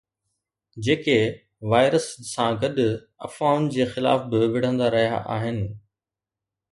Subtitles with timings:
[0.85, 1.17] جيڪي
[1.71, 2.75] وائرس سان گڏ
[3.27, 5.61] افواهن جي خلاف به وڙهندا رهيا آهن.